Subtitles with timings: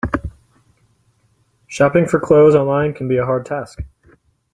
[1.67, 3.83] Shopping for clothes online can be a hard task.